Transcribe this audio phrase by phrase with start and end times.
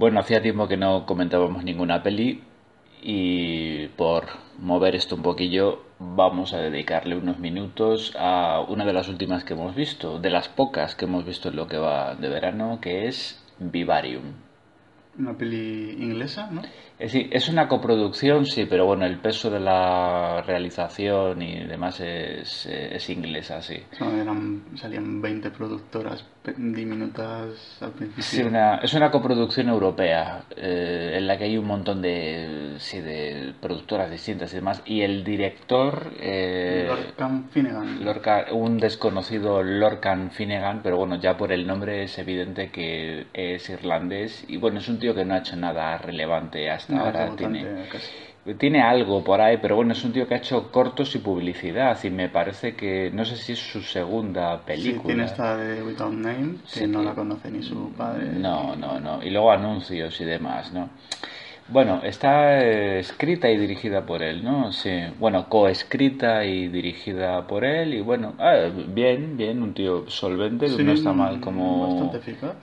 [0.00, 2.42] Bueno, hacía tiempo que no comentábamos ninguna peli
[3.02, 4.28] y por
[4.58, 9.52] mover esto un poquillo vamos a dedicarle unos minutos a una de las últimas que
[9.52, 13.08] hemos visto, de las pocas que hemos visto en lo que va de verano, que
[13.08, 14.22] es Vivarium.
[15.18, 16.62] Una peli inglesa, ¿no?
[17.00, 22.66] Es es una coproducción, sí, pero bueno, el peso de la realización y demás es,
[22.66, 23.82] es inglesa, sí.
[23.98, 26.24] eran, salían 20 productoras
[26.56, 28.22] diminutas al principio.
[28.22, 33.00] Sí, una, es una coproducción europea eh, en la que hay un montón de, sí,
[33.00, 34.82] de productoras distintas y demás.
[34.86, 36.12] Y el director...
[36.18, 38.00] Eh, Lorcan Finnegan.
[38.52, 44.44] un desconocido Lorcan Finnegan, pero bueno, ya por el nombre es evidente que es irlandés.
[44.48, 47.66] Y bueno, es un tío que no ha hecho nada relevante hasta ahora tiene,
[48.58, 51.98] tiene algo por ahí, pero bueno, es un tío que ha hecho cortos y publicidad
[52.02, 55.00] y me parece que no sé si es su segunda película.
[55.00, 58.26] Sí, tiene esta de Without Name, que no la conoce ni su padre.
[58.26, 59.22] No, no, no.
[59.22, 60.88] Y luego anuncios y demás, ¿no?
[61.72, 64.72] Bueno, está eh, escrita y dirigida por él, ¿no?
[64.72, 64.90] Sí.
[65.18, 70.92] Bueno, coescrita y dirigida por él y bueno, ah, bien, bien, un tío solvente, no
[70.92, 72.12] está mal como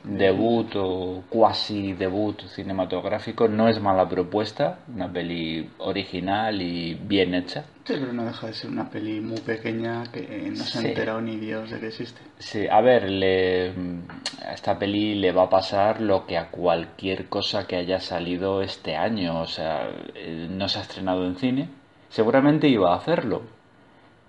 [0.03, 7.63] debut o cuasi debut cinematográfico, no es mala propuesta, una peli original y bien hecha.
[7.88, 11.22] Sí, pero no deja de ser una peli muy pequeña que no se ha enterado
[11.22, 12.20] ni Dios de que existe.
[12.38, 13.70] Sí, a ver, le,
[14.46, 18.62] a esta peli le va a pasar lo que a cualquier cosa que haya salido
[18.62, 19.40] este año.
[19.40, 21.70] O sea, eh, no se ha estrenado en cine.
[22.09, 23.44] Seguramente iba a hacerlo,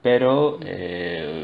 [0.03, 1.38] pero eh,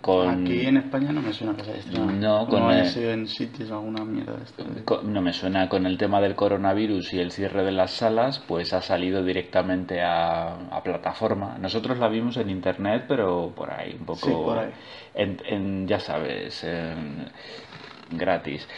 [0.00, 0.42] con...
[0.42, 4.34] Aquí en España no me suena que se haya No, con en sitios alguna mierda
[4.34, 8.38] de no me suena con el tema del coronavirus y el cierre de las salas,
[8.46, 11.58] pues ha salido directamente a, a plataforma.
[11.58, 14.26] Nosotros la vimos en internet, pero por ahí, un poco...
[14.26, 14.70] Sí, por ahí.
[15.14, 16.66] En, ya sabes,
[18.10, 18.68] gratis.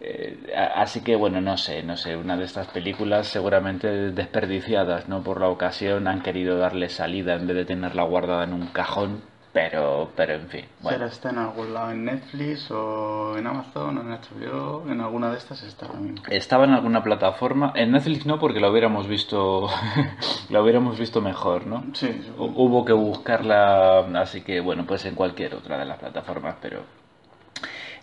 [0.00, 5.22] Eh, así que bueno, no sé, no sé, una de estas películas seguramente desperdiciadas, ¿no?
[5.22, 9.22] Por la ocasión han querido darle salida en vez de tenerla guardada en un cajón,
[9.56, 10.66] pero, pero en fin.
[10.82, 10.98] Bueno.
[10.98, 14.84] ¿Será está en algún lado en Netflix o en Amazon o en HBO?
[14.86, 15.88] En alguna de estas está
[16.28, 17.72] Estaba en alguna plataforma.
[17.74, 19.66] En Netflix no, porque la hubiéramos visto,
[20.50, 21.84] la hubiéramos visto mejor, ¿no?
[21.94, 22.20] Sí.
[22.36, 26.82] Hubo que buscarla, así que bueno, pues en cualquier otra de las plataformas, pero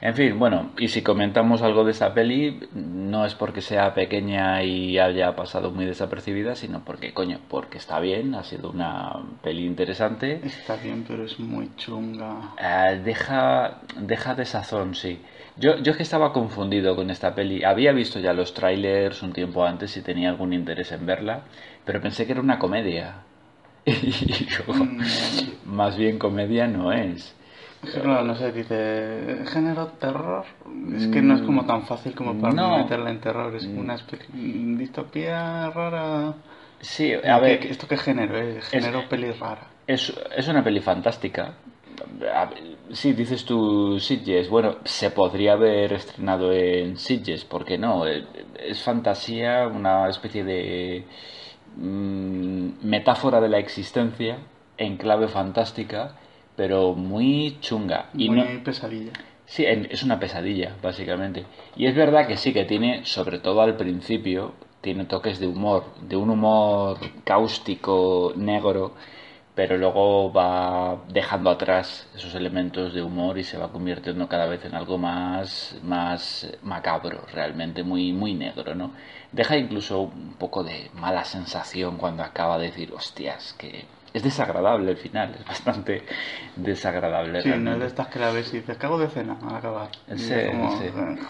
[0.03, 4.61] en fin, bueno, y si comentamos algo de esta peli, no es porque sea pequeña
[4.61, 9.65] y haya pasado muy desapercibida, sino porque, coño, porque está bien, ha sido una peli
[9.65, 10.41] interesante.
[10.43, 12.53] Está bien, pero es muy chunga.
[12.61, 15.21] Eh, deja, deja de sazón, sí.
[15.55, 17.63] Yo, yo es que estaba confundido con esta peli.
[17.63, 21.43] Había visto ya los trailers un tiempo antes y tenía algún interés en verla,
[21.85, 23.23] pero pensé que era una comedia.
[23.85, 25.01] Y mm.
[25.65, 27.33] más bien comedia no es.
[27.91, 30.45] Claro, no sé, dice género terror.
[30.95, 33.53] Es que no es como tan fácil como para meterla en terror.
[33.55, 33.97] Es una
[34.33, 36.33] distopía rara.
[36.79, 37.65] Sí, a ver.
[37.65, 38.69] ¿Esto qué género es?
[38.69, 39.67] Género peli rara.
[39.85, 41.55] Es, es una peli fantástica.
[42.91, 44.49] Sí, dices tú Sitges.
[44.49, 48.07] Bueno, se podría haber estrenado en Sitges, ¿por qué no?
[48.07, 48.25] Eh,
[48.59, 51.05] es fantasía, una especie de
[51.75, 54.37] mm, metáfora de la existencia
[54.77, 56.15] en clave fantástica
[56.55, 58.09] pero muy chunga.
[58.13, 59.11] y muy pesadilla.
[59.45, 61.45] Sí, es una pesadilla, básicamente.
[61.75, 65.85] Y es verdad que sí, que tiene, sobre todo al principio, tiene toques de humor,
[66.01, 68.93] de un humor cáustico, negro,
[69.55, 74.65] pero luego va dejando atrás esos elementos de humor y se va convirtiendo cada vez
[74.65, 78.91] en algo más, más macabro, realmente muy, muy negro, ¿no?
[79.31, 84.91] Deja incluso un poco de mala sensación cuando acaba de decir, hostias, que es desagradable
[84.91, 86.03] el final, es bastante
[86.55, 87.41] desagradable.
[87.41, 89.89] Sí, no es de estas que la ves y dices, cago de cena al acabar.
[90.15, 90.35] Sí,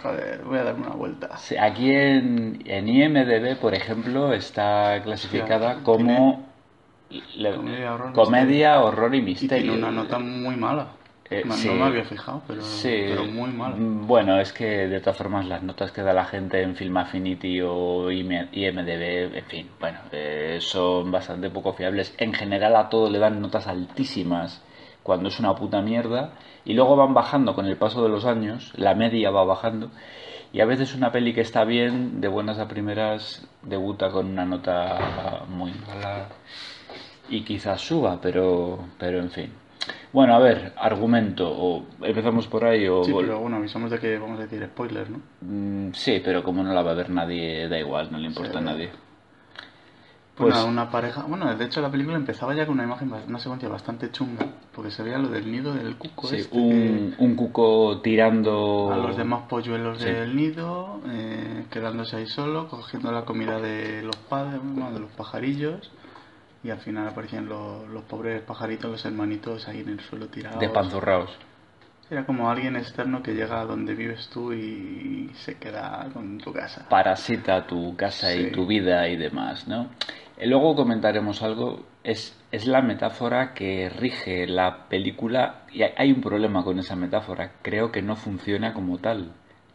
[0.02, 1.38] Joder, voy a darme una vuelta.
[1.38, 6.46] Sí, aquí en, en IMDB, por ejemplo, está clasificada como
[8.14, 9.58] comedia, horror, y misterio.
[9.58, 10.88] Y tiene una nota muy mala.
[11.40, 13.76] Eh, no, me había fijado, pero, pero, muy mala.
[13.76, 16.98] Mm, bueno, es que de todas formas las notas que da la gente en Film
[16.98, 22.14] Affinity o IMDB, en fin, bueno, eh, son bastante poco fiables.
[22.18, 24.62] En general a todo le dan notas altísimas
[25.02, 26.34] cuando es una puta mierda
[26.66, 29.90] y luego van bajando con el paso de los años, la media va bajando
[30.54, 34.46] y a veces una peli que está bien, de buenas a primeras, debuta con una
[34.46, 36.28] nota muy mala
[37.28, 39.63] y quizás suba, pero, pero en fin.
[40.12, 43.04] Bueno, a ver, argumento, o empezamos por ahí o...
[43.04, 45.20] Sí, pero bueno, avisamos de que vamos a decir spoiler, ¿no?
[45.42, 48.60] Mm, sí, pero como no la va a ver nadie, da igual, no le importa
[48.60, 48.92] a nadie.
[50.36, 53.38] Pues, pues una pareja, bueno, de hecho la película empezaba ya con una imagen, una
[53.38, 56.28] secuencia bastante chunga, porque se veía lo del nido del cuco.
[56.28, 58.92] Sí, este un, un, cuco tirando...
[58.92, 64.16] A los demás polluelos del nido, eh, quedándose ahí solo, cogiendo la comida de los
[64.16, 65.92] padres, de los pajarillos,
[66.64, 70.60] y al final aparecían los, los pobres pajaritos, los hermanitos ahí en el suelo tirados.
[70.60, 71.38] Despanzurrados.
[72.10, 76.54] Era como alguien externo que llega a donde vives tú y se queda con tu
[76.54, 76.88] casa.
[76.90, 79.90] Parasita tu casa y tu vida y demás, ¿no?
[80.38, 81.86] Eh, luego comentaremos algo.
[82.04, 87.54] Es, es la metáfora que rige la película y hay un problema con esa metáfora.
[87.62, 89.32] Creo que no funciona como tal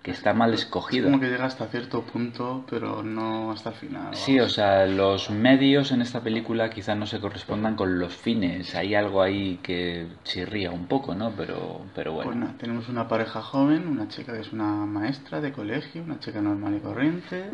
[0.09, 1.07] que está mal escogido.
[1.07, 4.15] como que llega hasta cierto punto, pero no hasta el final.
[4.15, 8.75] Sí, o sea, los medios en esta película quizá no se correspondan con los fines.
[8.75, 11.33] Hay algo ahí que chirría un poco, ¿no?
[11.37, 12.31] Pero, pero bueno.
[12.31, 16.19] Pues nada, tenemos una pareja joven, una chica que es una maestra de colegio, una
[16.19, 17.51] chica normal y corriente,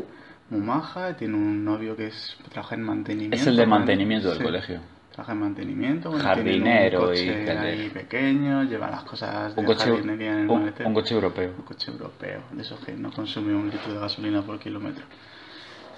[0.50, 3.36] muy maja, tiene un novio que es trabaja en mantenimiento.
[3.36, 8.64] Es el de mantenimiento del colegio trabaja en mantenimiento, jardinero un coche y ahí pequeño,
[8.64, 11.52] lleva las cosas de un coche, jardinería en el un, un, coche europeo.
[11.56, 15.04] Un coche europeo, de esos que no consume un litro de gasolina por kilómetro.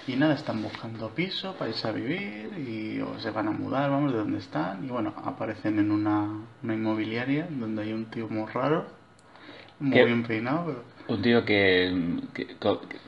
[0.07, 3.89] Y nada, están buscando piso para irse a vivir y o se van a mudar,
[3.89, 4.85] vamos, de donde están.
[4.85, 6.29] Y bueno, aparecen en una,
[6.61, 8.85] una inmobiliaria donde hay un tío muy raro,
[9.79, 10.83] muy bien peinado, pero...
[11.09, 12.55] Un tío que, que,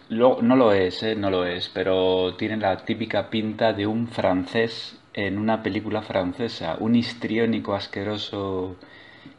[0.10, 1.16] lo, no lo es, ¿eh?
[1.16, 6.78] no lo es, pero tiene la típica pinta de un francés en una película francesa,
[6.80, 8.76] un histriónico asqueroso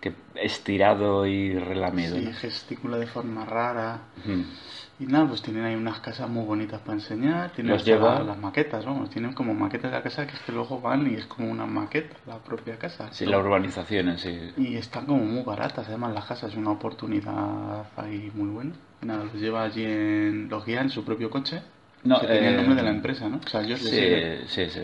[0.01, 2.17] que estirado y relamido.
[2.17, 4.01] Sí, gesticula de forma rara.
[4.99, 7.51] Y nada, pues tienen ahí unas casas muy bonitas para enseñar.
[7.53, 8.23] Tienen Los lleva...
[8.23, 11.15] las maquetas, vamos, tienen como maquetas de la casa que es que luego van y
[11.15, 13.09] es como una maqueta, la propia casa.
[13.13, 14.53] Sí, la urbanización en sí.
[14.59, 18.73] Y están como muy baratas, además las casas es una oportunidad ahí muy buena.
[19.01, 20.49] nada, los lleva allí en.
[20.51, 21.63] los guía en su propio coche.
[22.03, 23.41] No, tiene el nombre de la eh, empresa, ¿no?
[23.45, 23.91] O sea, yo sí,
[24.47, 24.81] sí, sí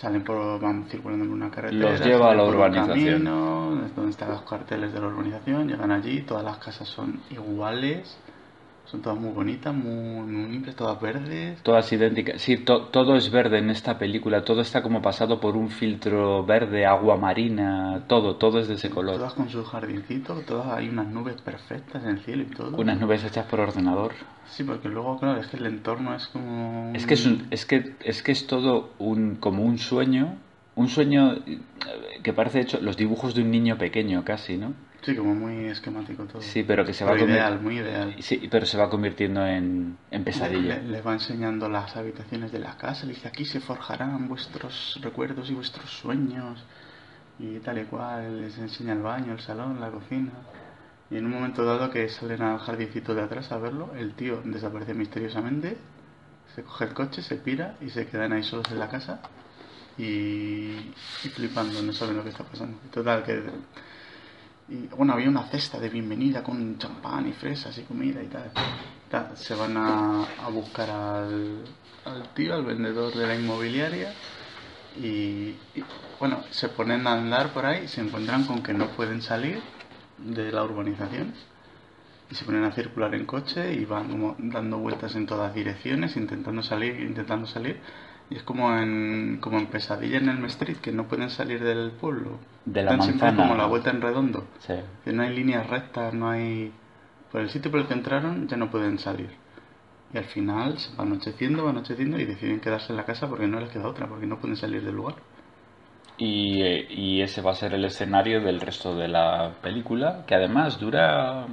[0.00, 1.90] salen por, van circulando en una carretera.
[1.90, 3.24] Los lleva a la urbanización.
[3.24, 8.16] donde están los carteles de la urbanización, llegan allí, todas las casas son iguales,
[8.86, 11.62] son todas muy bonitas, muy, muy limpias, todas verdes.
[11.62, 12.40] Todas idénticas.
[12.40, 14.44] Sí, todo es verde en esta película.
[14.44, 18.90] Todo está como pasado por un filtro verde, agua marina, todo, todo es de ese
[18.90, 19.16] color.
[19.16, 22.76] Todas con su jardincito, todas hay unas nubes perfectas en el cielo y todo.
[22.76, 24.12] Unas nubes hechas por ordenador.
[24.48, 26.92] Sí, porque luego, claro, es que el entorno es como...
[26.94, 30.36] Es que es, es, que, es que es todo un, como un sueño,
[30.76, 31.38] un sueño
[32.22, 34.74] que parece hecho los dibujos de un niño pequeño casi, ¿no?
[35.02, 36.42] Sí, como muy esquemático todo.
[36.42, 38.16] Sí, pero que se va pero ideal, muy ideal.
[38.20, 40.78] Sí, pero se va convirtiendo en, en pesadilla.
[40.78, 45.48] Le, va enseñando las habitaciones de la casa, le dice aquí se forjarán vuestros recuerdos
[45.50, 46.64] y vuestros sueños
[47.38, 50.32] y tal y cual, les enseña el baño, el salón, la cocina.
[51.10, 54.40] Y en un momento dado que salen al jardincito de atrás a verlo, el tío
[54.44, 55.76] desaparece misteriosamente,
[56.54, 59.20] se coge el coche, se pira y se quedan ahí solos en la casa
[59.98, 62.78] y, y flipando, no saben lo que está pasando.
[62.92, 63.40] Total, que
[64.68, 68.50] y bueno, había una cesta de bienvenida con champán y fresas y comida y tal.
[69.36, 71.62] Se van a, buscar al,
[72.04, 74.12] al, tío, al vendedor de la inmobiliaria.
[75.00, 75.54] Y,
[76.18, 79.60] bueno, se ponen a andar por ahí se encuentran con que no pueden salir
[80.18, 81.32] de la urbanización.
[82.28, 86.60] Y se ponen a circular en coche y van dando vueltas en todas direcciones, intentando
[86.60, 87.80] salir, intentando salir
[88.28, 91.92] y es como en, como en Pesadilla en el Street, que no pueden salir del
[91.92, 92.38] pueblo.
[92.64, 94.44] De la Están siempre como la vuelta en redondo.
[95.04, 96.72] Que no hay líneas rectas, no hay...
[97.30, 99.30] Por el sitio por el que entraron ya no pueden salir.
[100.12, 103.46] Y al final se va anocheciendo, va anocheciendo y deciden quedarse en la casa porque
[103.46, 105.16] no les queda otra, porque no pueden salir del lugar.
[106.18, 110.34] Y, eh, y ese va a ser el escenario del resto de la película, que
[110.34, 111.46] además dura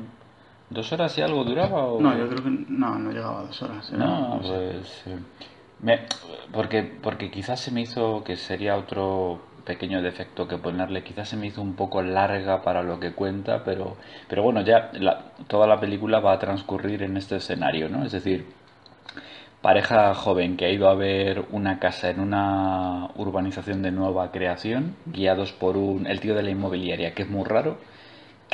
[0.74, 1.86] ¿Dos horas y algo duraba?
[1.86, 2.02] O...
[2.02, 3.92] No, yo creo que no, no llegaba a dos horas.
[3.92, 5.06] No, pues...
[5.84, 6.00] Me,
[6.54, 11.38] porque, porque quizás se me hizo que sería otro pequeño defecto que ponerle, quizás se
[11.38, 13.98] me hizo un poco larga para lo que cuenta, pero,
[14.30, 14.92] pero bueno, ya
[15.48, 18.06] toda la película va a transcurrir en este escenario, ¿no?
[18.06, 18.46] Es decir,
[19.62, 24.96] pareja joven que ha ido a ver una casa en una urbanización de nueva creación,
[25.06, 27.78] guiados por un, el tío de la inmobiliaria, que es muy raro,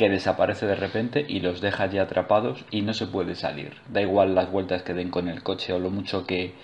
[0.00, 3.74] que desaparece de repente y los deja ya atrapados y no se puede salir.
[3.90, 6.54] Da igual las vueltas que den con el coche o lo mucho que,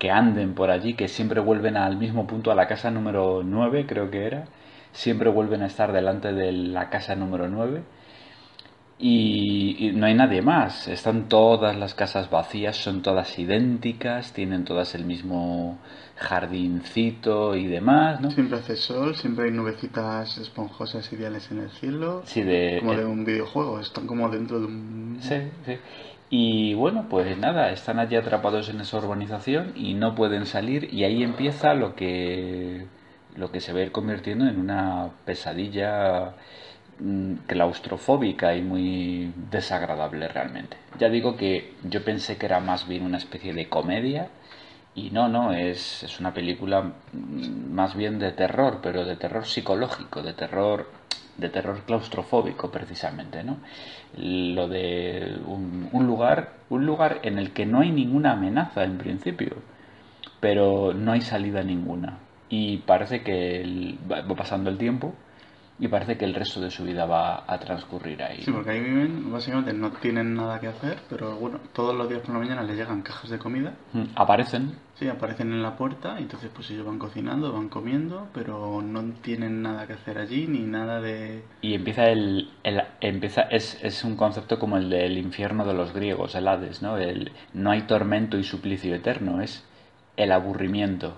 [0.00, 3.86] que anden por allí, que siempre vuelven al mismo punto, a la casa número 9
[3.86, 4.46] creo que era,
[4.90, 7.84] siempre vuelven a estar delante de la casa número 9
[9.00, 10.86] y, no hay nadie más.
[10.88, 15.78] Están todas las casas vacías, son todas idénticas, tienen todas el mismo
[16.16, 18.30] jardincito y demás, ¿no?
[18.30, 22.22] Siempre hace sol, siempre hay nubecitas esponjosas ideales en el cielo.
[22.26, 25.18] Sí, de, como de un videojuego, están como dentro de un...
[25.20, 25.78] Sí, sí.
[26.28, 31.04] Y bueno, pues nada, están allí atrapados en esa urbanización y no pueden salir y
[31.04, 32.86] ahí empieza lo que
[33.36, 36.34] lo que se va a ir convirtiendo en una pesadilla
[37.46, 40.76] claustrofóbica y muy desagradable realmente.
[40.98, 44.28] Ya digo que yo pensé que era más bien una especie de comedia
[44.94, 49.46] y no, no, es, es una película mm, más bien de terror, pero de terror
[49.46, 50.88] psicológico, de terror
[51.36, 53.56] de terror claustrofóbico precisamente, ¿no?
[54.14, 59.56] Lo de un lugar, un lugar en el que no hay ninguna amenaza en principio,
[60.40, 62.18] pero no hay salida ninguna
[62.50, 65.14] y parece que va pasando el tiempo
[65.80, 68.42] y parece que el resto de su vida va a transcurrir ahí.
[68.42, 72.20] Sí, porque ahí viven, básicamente no tienen nada que hacer, pero bueno, todos los días
[72.20, 73.72] por la mañana les llegan cajas de comida.
[73.94, 74.74] Mm, aparecen.
[74.94, 79.02] Sí, aparecen en la puerta, y entonces pues ellos van cocinando, van comiendo, pero no
[79.22, 81.42] tienen nada que hacer allí, ni nada de...
[81.62, 82.50] Y empieza el...
[82.62, 86.82] el empieza es, es un concepto como el del infierno de los griegos, el Hades,
[86.82, 86.98] ¿no?
[86.98, 89.66] El, no hay tormento y suplicio eterno, es
[90.18, 91.16] el aburrimiento.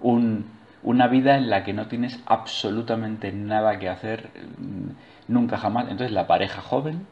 [0.00, 5.84] Un una vida en la que no tienes absolutamente nada que hacer mm, nunca jamás.
[5.84, 7.06] Entonces la pareja joven,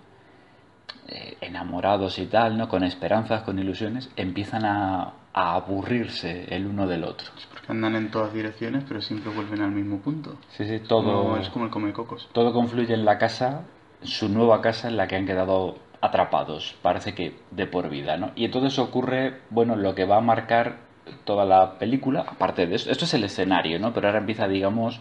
[1.09, 2.69] eh, enamorados y tal, ¿no?
[2.69, 7.29] con esperanzas, con ilusiones, empiezan a, aburrirse el uno del otro.
[7.53, 10.37] porque andan en todas direcciones, pero siempre vuelven al mismo punto.
[10.49, 11.37] Sí, sí, todo...
[11.37, 12.29] es como el come cocos.
[12.33, 13.63] Todo confluye en la casa,
[14.03, 18.33] su nueva casa en la que han quedado atrapados, parece que de por vida, ¿no?
[18.35, 20.88] Y entonces ocurre, bueno, lo que va a marcar
[21.25, 23.93] toda la película, aparte de esto, esto es el escenario, ¿no?
[23.93, 25.01] Pero ahora empieza, digamos,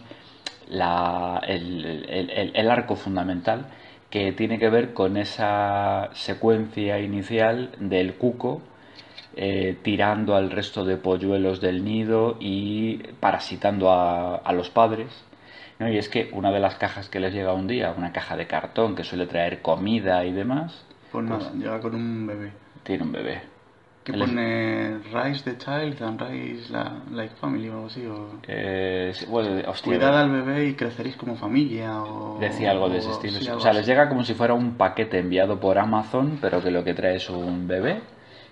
[0.68, 3.66] la, el, arco fundamental
[4.10, 8.62] que tiene que ver con esa secuencia inicial del cuco
[9.36, 15.08] eh, tirando al resto de polluelos del nido y parasitando a, a los padres.
[15.78, 15.88] ¿no?
[15.88, 18.46] Y es que una de las cajas que les llega un día, una caja de
[18.46, 22.52] cartón que suele traer comida y demás, pues nada, pues llega con un bebé.
[22.82, 23.57] Tiene un bebé
[24.10, 28.06] que pone Rise the Child and Rise la, Like Family o algo así.
[28.06, 28.40] O...
[28.46, 32.02] Eh, bueno, Cuidad al bebé y creceréis como familia.
[32.02, 33.56] O, decía algo de ese estilo.
[33.56, 36.84] o sea, les llega como si fuera un paquete enviado por Amazon, pero que lo
[36.84, 38.00] que trae es un bebé.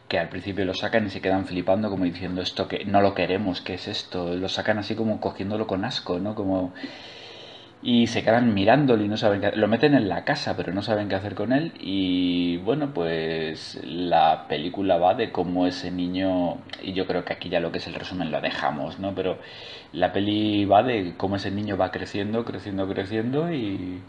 [0.08, 3.14] Que al principio lo sacan y se quedan flipando, como diciendo esto que no lo
[3.14, 4.36] queremos, ¿qué es esto?
[4.36, 6.36] Lo sacan así como cogiéndolo con asco, ¿no?
[6.36, 6.72] Como
[7.82, 10.82] y se quedan mirándolo y no saben qué Lo meten en la casa, pero no
[10.82, 11.72] saben qué hacer con él.
[11.78, 17.48] Y bueno, pues la película va de cómo ese niño, y yo creo que aquí
[17.48, 19.14] ya lo que es el resumen lo dejamos, ¿no?
[19.14, 19.38] Pero
[19.92, 24.00] la peli va de cómo ese niño va creciendo, creciendo, creciendo y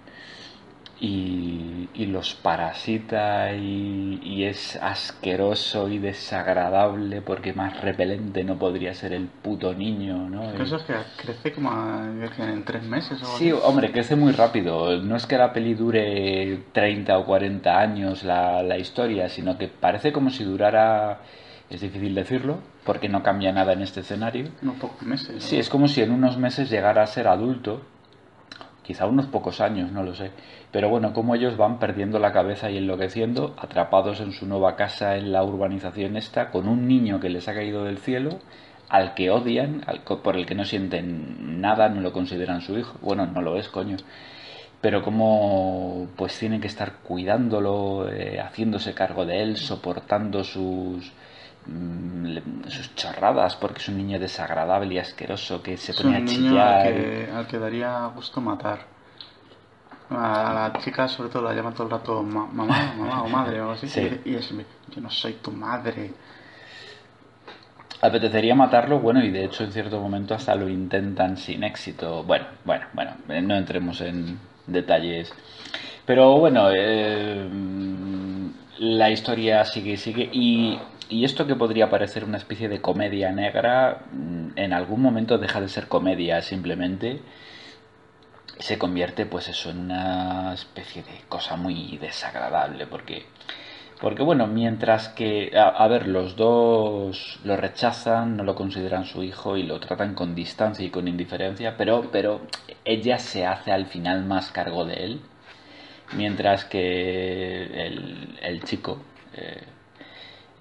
[1.00, 9.28] y, los parasita y, es asqueroso y desagradable porque más repelente no podría ser el
[9.28, 10.52] puto niño, ¿no?
[10.54, 14.98] Eso es que crece como en tres meses o Sí, hombre, crece muy rápido.
[15.02, 19.68] No es que la peli dure 30 o 40 años la, la historia, sino que
[19.68, 21.20] parece como si durara...
[21.70, 24.48] Es difícil decirlo, porque no cambia nada en este escenario.
[24.62, 25.44] Unos pocos meses.
[25.44, 27.82] Sí, es como si en unos meses llegara a ser adulto,
[28.88, 30.32] quizá unos pocos años, no lo sé.
[30.72, 35.18] Pero bueno, como ellos van perdiendo la cabeza y enloqueciendo, atrapados en su nueva casa
[35.18, 38.40] en la urbanización esta, con un niño que les ha caído del cielo,
[38.88, 42.98] al que odian, al, por el que no sienten nada, no lo consideran su hijo.
[43.02, 43.98] Bueno, no lo es, coño.
[44.80, 51.12] Pero como pues tienen que estar cuidándolo, eh, haciéndose cargo de él, soportando sus
[52.68, 56.88] sus chorradas porque es un niño desagradable y asqueroso que se pone a chillar.
[56.88, 58.80] Al que, al que daría gusto matar.
[60.10, 63.64] A la chica, sobre todo, la llama todo el rato mamá, mamá o madre o
[63.64, 63.88] algo así.
[64.24, 66.14] Y, es, yo no soy tu madre.
[68.02, 72.24] Apetecería matarlo, bueno, y de hecho en cierto momento hasta lo intentan sin éxito.
[72.24, 75.34] Bueno, bueno, bueno, no entremos en detalles.
[76.06, 77.50] Pero bueno, eh,
[78.80, 80.30] la historia sigue y sigue.
[80.32, 80.80] Y,
[81.10, 84.06] y esto que podría parecer una especie de comedia negra,
[84.56, 87.22] en algún momento deja de ser comedia simplemente
[88.60, 93.26] se convierte pues eso en una especie de cosa muy desagradable porque
[94.00, 99.24] Porque bueno, mientras que, a, a, ver, los dos lo rechazan, no lo consideran su
[99.24, 102.42] hijo y lo tratan con distancia y con indiferencia, pero, pero
[102.86, 105.22] ella se hace al final más cargo de él,
[106.14, 109.02] mientras que el, el chico
[109.34, 109.64] eh,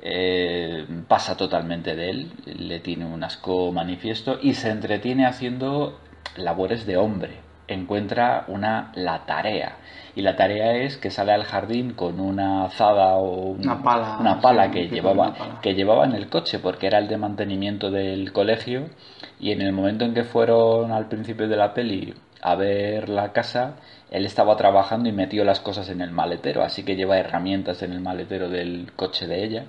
[0.02, 5.98] eh, pasa totalmente de él, le tiene un asco manifiesto y se entretiene haciendo
[6.36, 7.45] labores de hombre.
[7.68, 9.76] Encuentra una la tarea.
[10.14, 14.40] Y la tarea es que sale al jardín con una azada o una pala, una
[14.40, 15.60] pala sí, que llevaba pala.
[15.60, 18.88] que llevaba en el coche porque era el de mantenimiento del colegio.
[19.38, 23.32] Y en el momento en que fueron al principio de la peli a ver la
[23.32, 23.76] casa
[24.10, 26.62] él estaba trabajando y metió las cosas en el maletero.
[26.62, 29.64] Así que lleva herramientas en el maletero del coche de ella.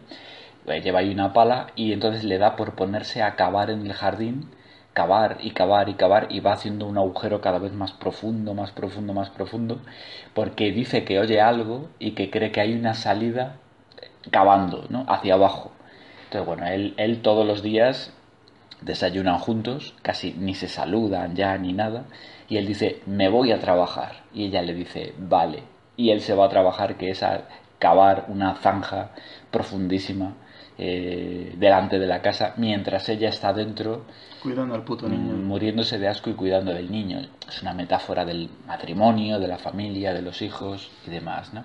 [0.67, 3.93] Eh, lleva ahí una pala y entonces le da por ponerse a cavar en el
[3.93, 4.49] jardín
[4.97, 8.71] cavar y cavar y cavar y va haciendo un agujero cada vez más profundo, más
[8.71, 9.79] profundo, más profundo,
[10.33, 13.57] porque dice que oye algo y que cree que hay una salida
[14.31, 15.05] cavando, ¿no?
[15.07, 15.71] Hacia abajo.
[16.23, 18.11] Entonces, bueno, él, él todos los días
[18.81, 22.05] desayunan juntos, casi ni se saludan ya ni nada,
[22.49, 24.23] y él dice, me voy a trabajar.
[24.33, 25.61] Y ella le dice, vale.
[25.95, 27.43] Y él se va a trabajar, que es a
[27.77, 29.11] cavar una zanja
[29.51, 30.33] profundísima
[30.79, 34.05] eh, delante de la casa, mientras ella está dentro
[34.47, 35.33] Cuidando al puto niño.
[35.33, 37.19] Mm, muriéndose de asco y cuidando del niño.
[37.47, 41.63] Es una metáfora del matrimonio, de la familia, de los hijos y demás, ¿no?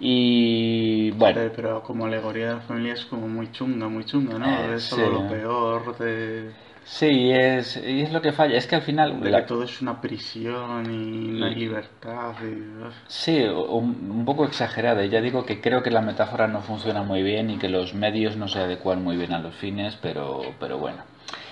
[0.00, 4.38] Y bueno, Joder, pero como alegoría de la familia es como muy chunga, muy chunga,
[4.38, 4.46] ¿no?
[4.46, 5.12] Eh, es solo sí.
[5.12, 6.50] lo peor de,
[6.84, 8.56] sí, es, y es lo que falla.
[8.56, 9.20] Es que al final...
[9.22, 12.34] de la- que todo es una prisión y no hay libertad.
[12.42, 13.08] Y.
[13.08, 15.04] Sí, un, un poco exagerada.
[15.04, 17.94] Y Ya digo que creo que la metáfora no funciona muy bien y que los
[17.94, 21.02] medios no se adecuan muy bien a los fines, pero, pero bueno.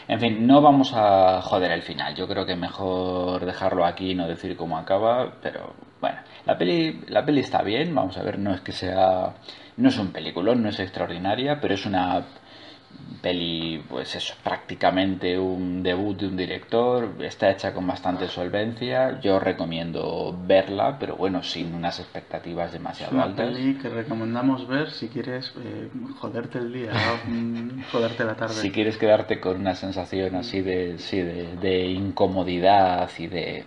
[0.09, 2.15] En fin, no vamos a joder el final.
[2.15, 7.03] Yo creo que mejor dejarlo aquí y no decir cómo acaba, pero bueno, la peli,
[7.09, 7.95] la peli está bien.
[7.95, 9.35] Vamos a ver, no es que sea,
[9.77, 12.23] no es un peliculón, no es extraordinaria, pero es una
[13.21, 19.41] peli, pues eso, prácticamente un debut de un director, está hecha con bastante solvencia, yo
[19.41, 23.49] recomiendo verla, pero bueno, sin unas expectativas Es demasiado una altas.
[23.49, 26.93] peli que recomendamos ver si quieres eh, joderte el día,
[27.27, 28.55] mm, joderte la tarde.
[28.55, 33.65] Si quieres quedarte con una sensación así de, sí, de, de incomodidad y de...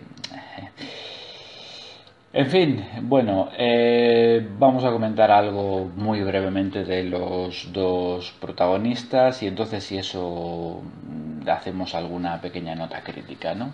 [2.34, 9.48] En fin, bueno, eh, vamos a comentar algo muy brevemente de los dos protagonistas y
[9.48, 13.70] entonces si eso mm, hacemos alguna pequeña nota crítica, ¿no?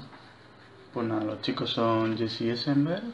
[0.92, 3.04] Pues nada, los chicos son Jesse Eisenberg,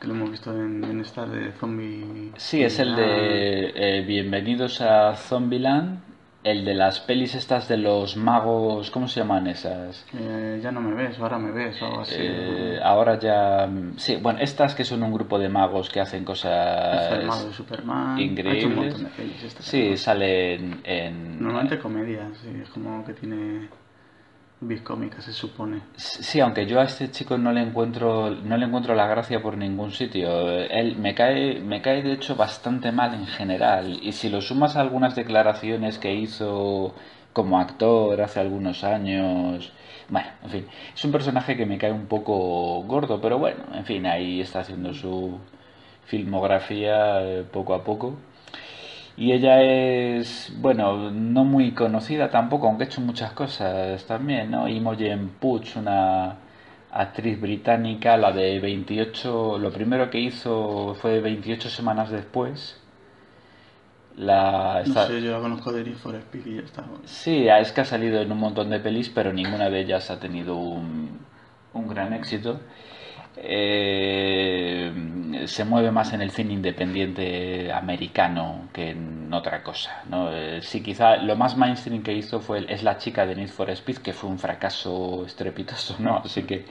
[0.00, 2.30] que lo hemos visto en, esta de Zombie.
[2.36, 5.98] Sí, es el de eh, Bienvenidos a Zombieland,
[6.44, 10.04] el de las pelis estas de los magos, ¿cómo se llaman esas?
[10.14, 12.14] Eh, ya no me ves, ahora me ves, o algo así.
[12.18, 13.66] Eh, ahora ya.
[13.66, 17.10] mm, Sí, bueno, estas que son un grupo de magos que hacen cosas.
[17.10, 18.16] Enfermado de Superman.
[18.16, 18.76] Ha hecho un increíbles.
[18.76, 21.42] montón de pelis esta Sí, salen en.
[21.42, 23.68] Normalmente comedia, sí, es como que tiene
[24.60, 25.82] bis cómica, se supone.
[25.96, 29.56] Sí, aunque yo a este chico no le encuentro, no le encuentro la gracia por
[29.56, 30.48] ningún sitio.
[30.50, 33.98] Él me cae, me cae de hecho bastante mal en general.
[34.02, 36.94] Y si lo sumas a algunas declaraciones que hizo
[37.32, 39.72] como actor hace algunos años,
[40.08, 43.84] bueno, en fin, es un personaje que me cae un poco gordo, pero bueno, en
[43.84, 45.38] fin, ahí está haciendo su
[46.06, 48.16] filmografía eh, poco a poco.
[49.16, 54.68] Y ella es, bueno, no muy conocida tampoco, aunque ha hecho muchas cosas también, ¿no?
[54.68, 56.38] Imogen Pooch, una
[56.90, 62.80] actriz británica, la de 28, lo primero que hizo fue 28 semanas después.
[64.16, 66.84] La, No sé, yo la conozco de Need for Speed y ya está.
[67.04, 70.18] Sí, es que ha salido en un montón de pelis, pero ninguna de ellas ha
[70.18, 71.26] tenido un,
[71.74, 72.60] un gran éxito.
[73.36, 74.92] Eh,
[75.46, 80.32] se mueve más en el cine independiente americano que en otra cosa, ¿no?
[80.32, 83.70] Eh, sí, quizá lo más mainstream que hizo fue es la chica de Need for
[83.70, 86.18] Speed, que fue un fracaso estrepitoso, ¿no?
[86.18, 86.64] Así que,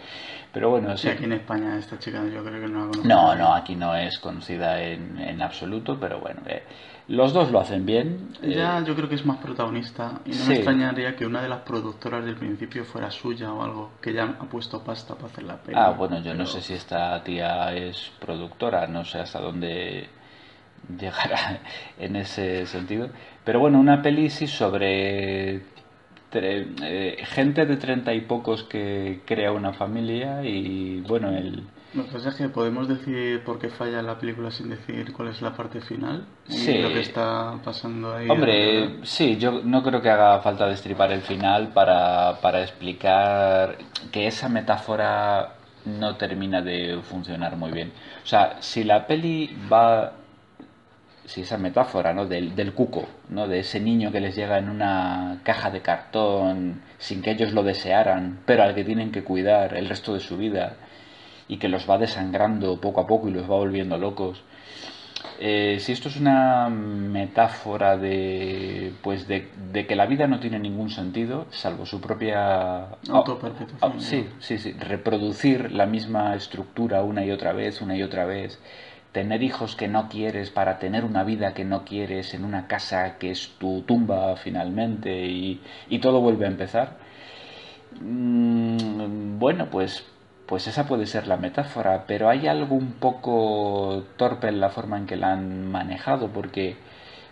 [0.54, 1.10] pero bueno, Sí, sí.
[1.10, 3.08] aquí en España esta chica yo creo que no la conozco.
[3.08, 6.63] No, no, aquí no es conocida en, en absoluto, pero bueno, eh,
[7.08, 8.30] los dos lo hacen bien.
[8.44, 10.50] eh, Ella yo creo que es más protagonista y no sí.
[10.50, 14.24] me extrañaría que una de las productoras del principio fuera suya o algo, que ya
[14.24, 15.78] ha puesto pasta para hacer la peli.
[15.78, 20.08] Ah, bueno, yo no sé si esta tía es productora, no sé hasta dónde
[21.00, 21.60] llegará
[22.00, 23.10] en ese sentido.
[23.44, 25.62] Pero bueno, una peli sí sobre
[26.34, 31.63] tre- eh, gente de treinta y pocos que crea una familia y bueno, el...
[31.93, 35.28] Lo que pasa es que podemos decir por qué falla la película sin decir cuál
[35.28, 36.78] es la parte final y Sí.
[36.80, 38.28] lo que está pasando ahí.
[38.28, 43.78] Hombre, sí, yo no creo que haga falta destripar el final para, para explicar
[44.12, 45.54] que esa metáfora
[45.86, 47.91] no termina de funcionar muy bien.
[48.24, 50.13] O sea, si la peli va
[51.25, 52.25] sí, esa metáfora, ¿no?
[52.25, 53.47] Del, del cuco, ¿no?
[53.47, 57.63] De ese niño que les llega en una caja de cartón sin que ellos lo
[57.63, 60.75] desearan, pero al que tienen que cuidar el resto de su vida
[61.47, 64.43] y que los va desangrando poco a poco y los va volviendo locos.
[65.39, 70.59] Eh, si esto es una metáfora de, pues de, de, que la vida no tiene
[70.59, 72.88] ningún sentido, salvo su propia...
[73.09, 73.99] Autoperpetuación.
[73.99, 74.73] sí, sí, sí.
[74.73, 78.59] Reproducir la misma estructura una y otra vez, una y otra vez.
[79.13, 83.17] Tener hijos que no quieres para tener una vida que no quieres en una casa
[83.17, 86.97] que es tu tumba finalmente y, y todo vuelve a empezar.
[88.02, 90.06] Mm, bueno, pues
[90.45, 94.97] pues esa puede ser la metáfora, pero hay algo un poco torpe en la forma
[94.97, 96.76] en que la han manejado, porque,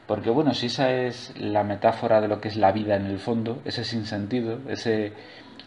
[0.07, 3.19] porque bueno, si esa es la metáfora de lo que es la vida en el
[3.19, 5.13] fondo, ese sinsentido, ese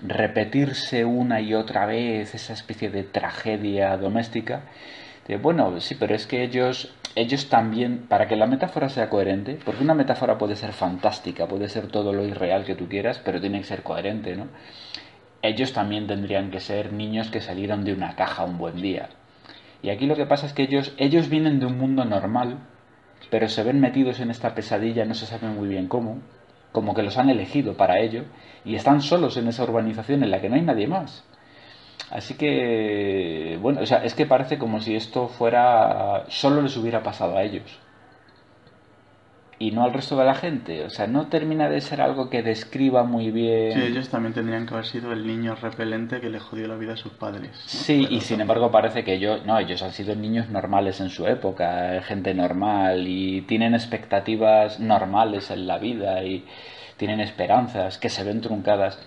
[0.03, 4.63] repetirse una y otra vez, esa especie de tragedia doméstica,
[5.27, 9.59] de, bueno, sí, pero es que ellos, ellos también, para que la metáfora sea coherente,
[9.65, 13.41] porque una metáfora puede ser fantástica, puede ser todo lo irreal que tú quieras, pero
[13.41, 14.49] tiene que ser coherente, ¿no?
[15.45, 19.11] ellos también tendrían que ser niños que salieron de una caja un buen día.
[19.83, 22.61] Y aquí lo que pasa es que ellos, ellos vienen de un mundo normal,
[23.31, 26.23] pero se ven metidos en esta pesadilla, no se sabe muy bien cómo,
[26.73, 28.25] como que los han elegido para ello,
[28.65, 31.27] y están solos en esa urbanización en la que no hay nadie más.
[32.15, 37.03] Así que, bueno, o sea, es que parece como si esto fuera, solo les hubiera
[37.03, 37.81] pasado a ellos
[39.59, 40.85] y no al resto de la gente.
[40.85, 43.73] O sea, no termina de ser algo que describa muy bien.
[43.73, 46.93] Sí, ellos también tendrían que haber sido el niño repelente que le jodió la vida
[46.93, 47.51] a sus padres.
[47.67, 51.27] Sí, y sin embargo parece que ellos, no, ellos han sido niños normales en su
[51.27, 56.45] época, gente normal y tienen expectativas normales en la vida y
[56.97, 58.99] tienen esperanzas que se ven truncadas.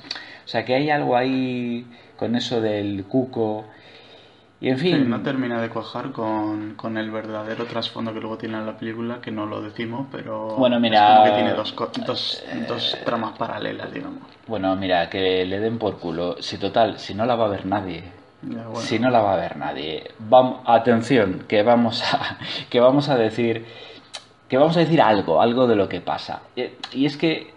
[0.46, 1.86] O sea, que hay algo ahí
[2.18, 3.66] con eso del cuco
[4.60, 5.10] y en fin.
[5.10, 9.30] no termina de cuajar con, con, el verdadero trasfondo que luego tiene la película, que
[9.30, 10.56] no lo decimos, pero.
[10.58, 10.98] Bueno, mira.
[10.98, 11.76] Es como que tiene dos,
[12.06, 14.24] dos, dos tramas paralelas, digamos.
[14.48, 16.42] Bueno, mira, que le den por culo.
[16.42, 18.04] Si total, si no la va a ver nadie.
[18.76, 20.12] Si no la va a ver nadie.
[20.20, 23.64] Vamos, atención, que vamos a, que vamos a decir.
[24.50, 26.42] Que vamos a decir algo, algo de lo que pasa.
[26.94, 27.54] Y es que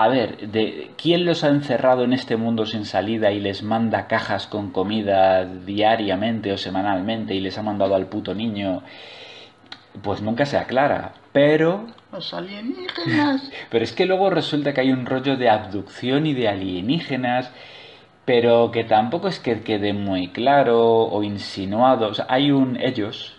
[0.00, 4.06] a ver, de, ¿quién los ha encerrado en este mundo sin salida y les manda
[4.06, 8.84] cajas con comida diariamente o semanalmente y les ha mandado al puto niño?
[10.00, 11.14] Pues nunca se aclara.
[11.32, 11.88] Pero...
[12.12, 13.50] Los alienígenas.
[13.70, 17.50] pero es que luego resulta que hay un rollo de abducción y de alienígenas,
[18.24, 22.06] pero que tampoco es que quede muy claro o insinuado.
[22.06, 23.34] O sea, hay un ellos,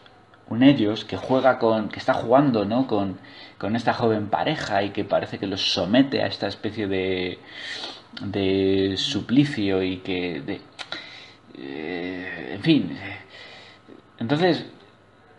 [0.49, 1.89] un ellos que juega con...
[1.89, 2.87] que está jugando, ¿no?
[2.87, 3.19] Con
[3.59, 7.37] con esta joven pareja y que parece que los somete a esta especie de,
[8.21, 10.41] de suplicio y que...
[10.41, 10.61] De,
[11.57, 12.97] eh, en fin.
[14.17, 14.65] Entonces,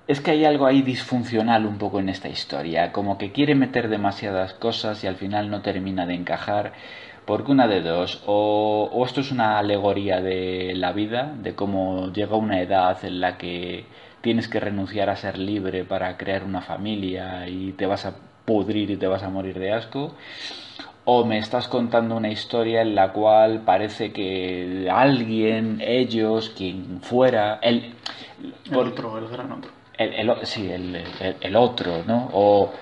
[0.07, 3.88] es que hay algo ahí disfuncional un poco en esta historia, como que quiere meter
[3.88, 6.75] demasiadas cosas y al final no termina de encajar,
[7.25, 12.12] porque una de dos, o, o esto es una alegoría de la vida, de cómo
[12.12, 13.87] llega una edad en la que
[14.20, 18.90] tienes que renunciar a ser libre para crear una familia y te vas a pudrir
[18.90, 20.14] y te vas a morir de asco,
[21.04, 27.59] o me estás contando una historia en la cual parece que alguien, ellos, quien fuera,
[27.62, 27.94] el,
[28.70, 29.70] el otro, el gran otro.
[29.96, 31.04] El, sí, el,
[31.40, 32.30] el, otro, ¿no?
[32.33, 32.72] O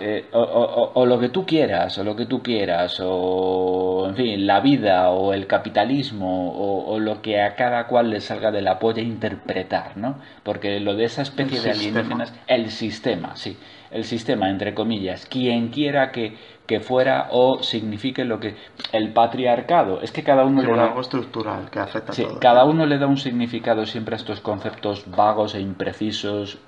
[0.00, 4.60] eh, o, lo que tú quieras, o lo que tú quieras, o en fin, la
[4.60, 6.52] vida, o el capitalismo,
[6.86, 10.16] o, lo que a cada cual le salga de la polla interpretar, ¿no?
[10.42, 13.56] Porque lo de esa especie de alienígenas, el sistema, sí,
[13.90, 18.56] el sistema, entre comillas, quien quiera que, que fuera o signifique lo que
[18.92, 22.40] el patriarcado, es que cada uno le da algo estructural que afecta sí, a todo.
[22.40, 26.58] cada uno le da un significado siempre a estos conceptos vagos e imprecisos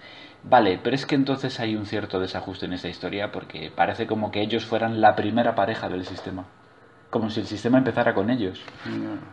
[0.48, 4.30] Vale, pero es que entonces hay un cierto desajuste en esta historia porque parece como
[4.30, 6.44] que ellos fueran la primera pareja del sistema.
[7.10, 8.62] Como si el sistema empezara con ellos.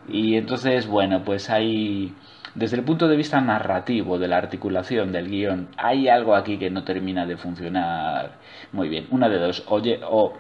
[0.08, 2.16] Y entonces, bueno, pues hay...
[2.56, 6.70] Desde el punto de vista narrativo de la articulación del guion, hay algo aquí que
[6.70, 8.34] no termina de funcionar
[8.72, 9.08] muy bien.
[9.10, 9.64] Una de dos.
[9.68, 10.34] Oye, o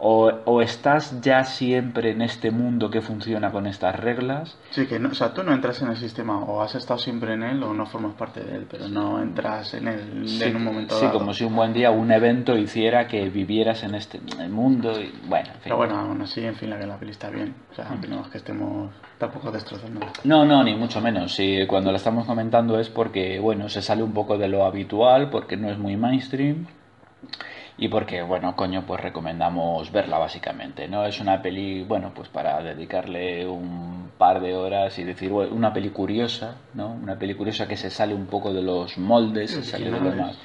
[0.00, 4.56] o, o, estás ya siempre en este mundo que funciona con estas reglas.
[4.70, 7.34] Sí, que no, o sea, tú no entras en el sistema, o has estado siempre
[7.34, 10.64] en él o no formas parte de él, pero no entras en él en un
[10.64, 15.00] momento sí, como si un buen día un evento hiciera que vivieras en este mundo
[15.00, 15.62] y bueno, en fin.
[15.64, 18.20] Pero bueno, aún así, en fin, la que la peli está bien, o sea, no
[18.22, 20.00] es que estemos tampoco destrozando.
[20.24, 24.02] No, no, ni mucho menos, sí, cuando la estamos comentando es porque, bueno, se sale
[24.02, 26.66] un poco de lo habitual, porque no es muy mainstream
[27.78, 31.06] y porque, bueno, coño, pues recomendamos verla básicamente, ¿no?
[31.06, 35.72] Es una peli, bueno, pues para dedicarle un par de horas y decir, bueno, una
[35.72, 36.88] peli curiosa, ¿no?
[36.88, 40.12] Una peli curiosa que se sale un poco de los moldes, se sale de lo
[40.12, 40.36] más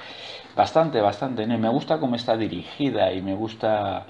[0.56, 1.46] Bastante, bastante.
[1.46, 1.54] ¿no?
[1.54, 4.06] Y me gusta cómo está dirigida y me gusta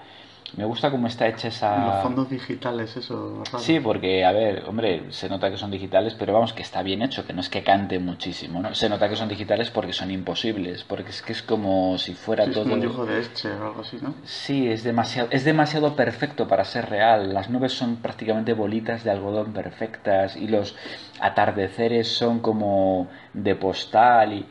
[0.57, 1.87] me gusta cómo está hecha esa...
[1.87, 3.43] Los fondos digitales, eso.
[3.45, 3.59] raro.
[3.59, 7.03] Sí, porque, a ver, hombre, se nota que son digitales, pero vamos, que está bien
[7.03, 8.75] hecho, que no es que cante muchísimo, ¿no?
[8.75, 12.45] Se nota que son digitales porque son imposibles, porque es que es como si fuera
[12.45, 12.65] Sí, es todo...
[12.65, 14.15] como un dibujo de Esche o algo así, ¿no?
[14.25, 17.35] Sí, es demasiado, es demasiado perfecto para ser real.
[17.35, 20.77] Las nubes son prácticamente bolitas de algodón perfectas y los
[21.21, 24.47] atardeceres son como de postal y,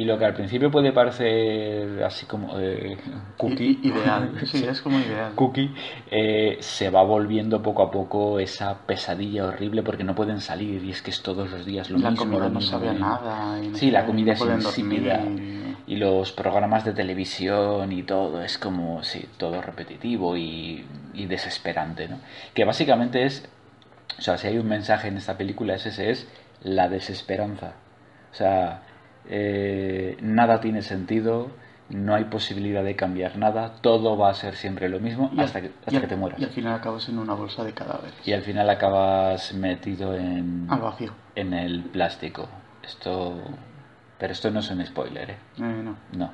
[0.00, 2.96] y lo que al principio puede parecer así como eh,
[3.36, 4.30] cookie, I- ideal.
[4.46, 5.32] Sí, es como ideal.
[5.34, 5.74] cookie,
[6.10, 10.90] eh, se va volviendo poco a poco esa pesadilla horrible porque no pueden salir y
[10.90, 12.24] es que es todos los días lo la mismo.
[12.26, 13.08] comida no sabía lo mismo.
[13.10, 13.62] nada.
[13.62, 15.18] y no Sí, la comida no es insípida.
[15.86, 20.84] Y los programas de televisión y todo es como, sí, todo repetitivo y,
[21.14, 22.18] y desesperante, ¿no?
[22.54, 23.48] Que básicamente es,
[24.18, 26.26] o sea, si hay un mensaje en esta película es ese, es
[26.62, 27.72] la desesperanza.
[28.32, 28.82] O sea,
[29.28, 31.50] eh, nada tiene sentido,
[31.88, 35.60] no hay posibilidad de cambiar nada, todo va a ser siempre lo mismo Y hasta
[35.60, 36.40] que, hasta que te mueras.
[36.40, 38.14] Y al final acabas en una bolsa de cadáveres.
[38.24, 41.12] Y al final acabas metido en, Al vacío.
[41.34, 42.48] en el plástico.
[42.82, 43.40] Esto...
[44.18, 45.36] Pero esto no es un spoiler, ¿eh?
[45.58, 45.96] Eh, no.
[46.12, 46.30] No.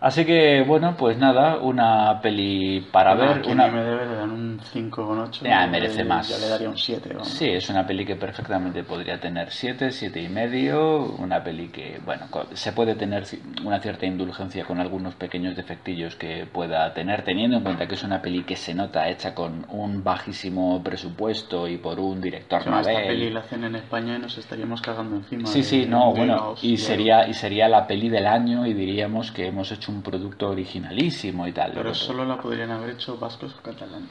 [0.00, 3.38] Así que, bueno, pues nada, una peli para ver.
[3.38, 3.66] aquí Una...
[3.66, 5.44] IMDb le dan un 5 con 8.
[5.44, 6.28] Ya, merece más.
[6.28, 7.08] Ya le daría un 7.
[7.14, 7.28] vamos.
[7.28, 11.02] Sí, es una peli que perfectamente podría tener 7, 7 y medio.
[11.18, 13.24] Una peli que, bueno, se puede tener
[13.64, 18.04] una cierta indulgencia con algunos pequeños defectillos que pueda tener, teniendo en cuenta que es
[18.04, 22.78] una peli que se nota hecha con un bajísimo presupuesto y por un director no,
[22.78, 25.48] esta peli la hacen en España y nos estaríamos cagando encima.
[25.48, 28.74] Sí, de- sí, no, de bueno, y sería, y sería la peli del año y
[28.74, 31.72] diríamos que hemos hecho un producto originalísimo y tal.
[31.74, 34.10] Pero solo la podrían haber hecho vascos o catalanes.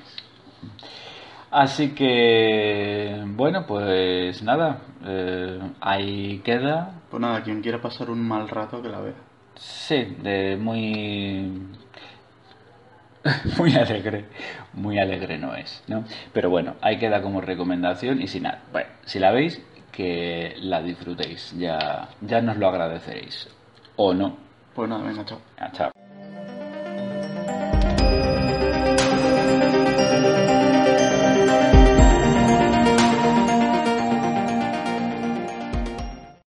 [1.50, 7.02] Así que, bueno, pues nada, eh, ahí queda.
[7.10, 9.16] Pues nada, quien quiera pasar un mal rato que la vea.
[9.56, 11.52] Sí, de muy...
[13.58, 14.26] Muy alegre,
[14.72, 16.06] muy alegre no es, ¿no?
[16.32, 19.62] Pero bueno, ahí queda como recomendación y si nada, bueno, si la veis,
[19.92, 23.50] que la disfrutéis, ya, ya nos lo agradeceréis.
[23.98, 24.47] O no.
[24.78, 25.40] Pues nada, venga, chao.
[25.58, 26.07] Ah, chao.